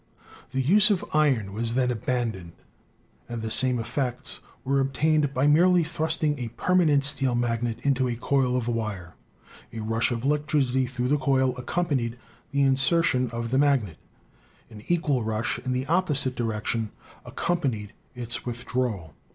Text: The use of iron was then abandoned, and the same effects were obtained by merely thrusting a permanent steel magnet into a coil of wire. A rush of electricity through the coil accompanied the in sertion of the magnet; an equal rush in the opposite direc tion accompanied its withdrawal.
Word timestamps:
The 0.49 0.63
use 0.63 0.89
of 0.89 1.05
iron 1.13 1.53
was 1.53 1.75
then 1.75 1.91
abandoned, 1.91 2.53
and 3.29 3.43
the 3.43 3.51
same 3.51 3.77
effects 3.77 4.39
were 4.63 4.79
obtained 4.79 5.31
by 5.31 5.45
merely 5.45 5.83
thrusting 5.83 6.39
a 6.39 6.47
permanent 6.47 7.03
steel 7.05 7.35
magnet 7.35 7.77
into 7.83 8.07
a 8.07 8.15
coil 8.15 8.55
of 8.57 8.67
wire. 8.67 9.13
A 9.71 9.79
rush 9.81 10.09
of 10.09 10.23
electricity 10.23 10.87
through 10.87 11.09
the 11.09 11.19
coil 11.19 11.55
accompanied 11.55 12.17
the 12.49 12.63
in 12.63 12.77
sertion 12.77 13.29
of 13.31 13.51
the 13.51 13.59
magnet; 13.59 13.97
an 14.71 14.81
equal 14.87 15.23
rush 15.23 15.59
in 15.59 15.71
the 15.71 15.85
opposite 15.85 16.33
direc 16.35 16.65
tion 16.65 16.89
accompanied 17.23 17.93
its 18.15 18.43
withdrawal. 18.43 19.13